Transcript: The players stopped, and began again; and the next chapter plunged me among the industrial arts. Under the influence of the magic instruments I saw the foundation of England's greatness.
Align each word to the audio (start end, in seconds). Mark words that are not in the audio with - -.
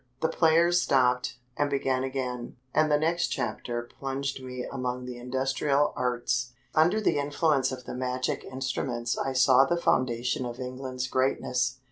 The 0.23 0.29
players 0.29 0.81
stopped, 0.81 1.37
and 1.55 1.69
began 1.69 2.03
again; 2.03 2.55
and 2.73 2.91
the 2.91 2.97
next 2.97 3.27
chapter 3.27 3.83
plunged 3.83 4.41
me 4.43 4.65
among 4.65 5.05
the 5.05 5.17
industrial 5.19 5.93
arts. 5.95 6.53
Under 6.73 6.99
the 6.99 7.19
influence 7.19 7.71
of 7.71 7.83
the 7.85 7.93
magic 7.93 8.43
instruments 8.43 9.15
I 9.15 9.33
saw 9.33 9.63
the 9.63 9.77
foundation 9.77 10.43
of 10.43 10.59
England's 10.59 11.05
greatness. 11.07 11.77